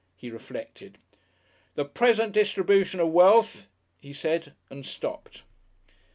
[0.17, 0.97] He reflected.
[1.75, 3.67] "The Present distribution of Wealth,"
[3.99, 5.43] he said and stopped.